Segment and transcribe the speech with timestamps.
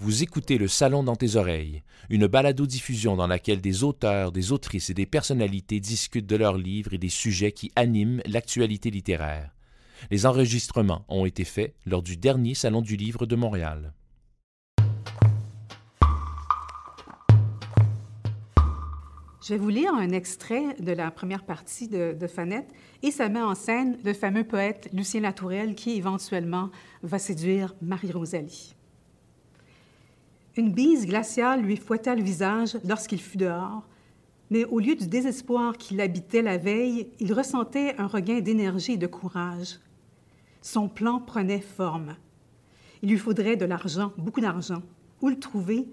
[0.00, 4.90] Vous écoutez Le Salon dans tes oreilles, une balado-diffusion dans laquelle des auteurs, des autrices
[4.90, 9.50] et des personnalités discutent de leurs livres et des sujets qui animent l'actualité littéraire.
[10.12, 13.92] Les enregistrements ont été faits lors du dernier Salon du Livre de Montréal.
[19.42, 22.70] Je vais vous lire un extrait de la première partie de, Fanette
[23.02, 26.70] et ça met en scène le fameux poète Lucien Latourelle qui éventuellement
[27.02, 28.76] va séduire Marie-Rosalie.
[30.58, 33.86] Une bise glaciale lui fouetta le visage lorsqu'il fut dehors,
[34.50, 38.96] mais au lieu du désespoir qui l'habitait la veille, il ressentait un regain d'énergie et
[38.96, 39.78] de courage.
[40.60, 42.16] Son plan prenait forme.
[43.02, 44.82] Il lui faudrait de l'argent, beaucoup d'argent.
[45.22, 45.86] Où le trouver?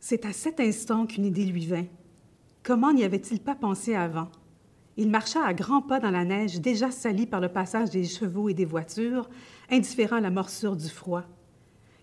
[0.00, 1.84] C'est à cet instant qu'une idée lui vint.
[2.62, 4.30] Comment n'y avait-il pas pensé avant?
[4.96, 8.48] Il marcha à grands pas dans la neige, déjà salie par le passage des chevaux
[8.48, 9.28] et des voitures,
[9.70, 11.24] indifférent à la morsure du froid.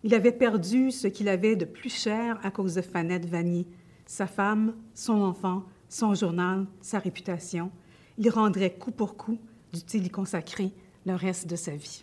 [0.04, 3.68] Il avait perdu ce qu'il avait de plus cher à cause de Fanette Vanier,
[4.08, 7.70] sa femme, son enfant, son journal, sa réputation.
[8.18, 9.38] Il rendrait coup pour coup,
[9.72, 10.72] dût-il y consacrer
[11.06, 12.02] le reste de sa vie.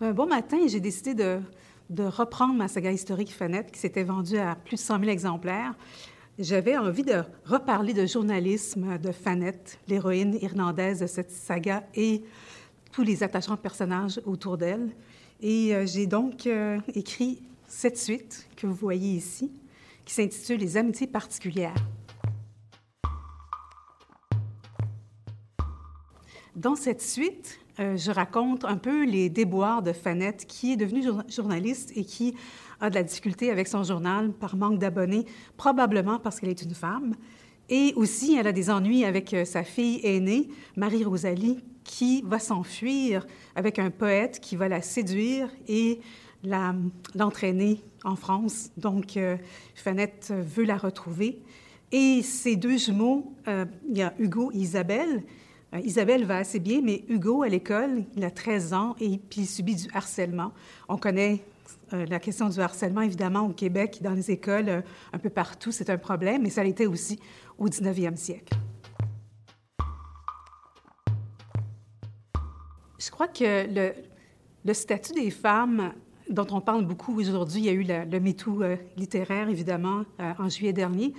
[0.00, 1.38] Un bon matin, j'ai décidé de,
[1.88, 5.74] de, reprendre ma saga historique Fanette, qui s'était vendue à plus de 100 000 exemplaires.
[6.36, 12.24] J'avais envie de reparler de journalisme de Fanette, l'héroïne irlandaise de cette saga, et
[12.92, 14.90] tous les attachants personnages autour d'elle.
[15.40, 19.50] Et euh, j'ai donc euh, écrit cette suite que vous voyez ici,
[20.04, 21.74] qui s'intitule Les amitiés particulières.
[26.54, 31.02] Dans cette suite, euh, je raconte un peu les déboires de Fanette, qui est devenue
[31.28, 32.34] journaliste et qui
[32.78, 35.24] a de la difficulté avec son journal par manque d'abonnés,
[35.56, 37.14] probablement parce qu'elle est une femme.
[37.68, 43.78] Et aussi, elle a des ennuis avec sa fille aînée, Marie-Rosalie, qui va s'enfuir avec
[43.78, 46.00] un poète qui va la séduire et
[47.14, 48.70] l'entraîner en France.
[48.76, 49.36] Donc, euh,
[49.74, 51.40] Fanette veut la retrouver.
[51.92, 55.22] Et ces deux jumeaux, euh, il y a Hugo et Isabelle.
[55.74, 59.42] Euh, Isabelle va assez bien, mais Hugo, à l'école, il a 13 ans et puis
[59.42, 60.52] il subit du harcèlement.
[60.88, 61.44] On connaît
[61.92, 65.98] la question du harcèlement, évidemment, au Québec, dans les écoles, un peu partout, c'est un
[65.98, 67.18] problème, mais ça l'était aussi
[67.58, 68.54] au 19e siècle.
[73.04, 73.66] Je crois que
[74.64, 75.92] le, statut des femmes
[76.30, 80.32] dont on parle beaucoup aujourd'hui, il y a eu le, MeToo euh, littéraire, évidemment, euh,
[80.38, 81.12] en juillet dernier.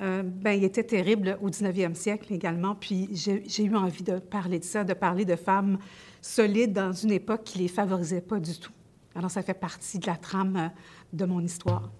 [0.00, 2.74] Euh, ben, il était terrible au 19e siècle également.
[2.74, 5.78] Puis j'ai eu envie de parler de ça, de parler de femmes
[6.22, 8.72] solides dans une époque qui ne les favorisait pas du tout.
[9.18, 10.70] Alors, ça fait partie de la trame
[11.12, 11.90] de mon histoire.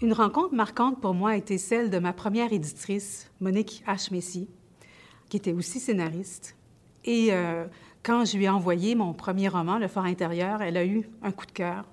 [0.00, 4.12] Une rencontre marquante pour moi a été celle de ma première éditrice, Monique H.
[4.12, 4.48] Messier
[5.28, 6.56] qui était aussi scénariste.
[7.04, 7.66] Et euh,
[8.04, 11.32] quand je lui ai envoyé mon premier roman, Le Fort intérieur, elle a eu un
[11.32, 11.86] coup de cœur.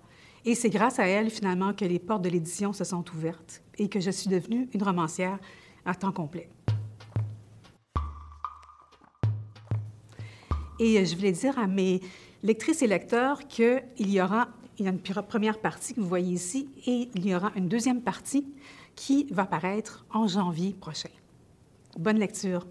[0.46, 3.90] Et c'est grâce à elle, finalement, que les portes de l'édition se sont ouvertes et
[3.90, 5.40] que je suis devenue une romancière
[5.86, 6.50] à temps complet.
[10.84, 12.02] Et je voulais dire à mes
[12.42, 14.48] lectrices et lecteurs qu'il y aura
[14.80, 18.02] il y une première partie que vous voyez ici et il y aura une deuxième
[18.02, 18.48] partie
[18.96, 21.10] qui va paraître en janvier prochain.
[22.00, 22.66] Bonne lecture.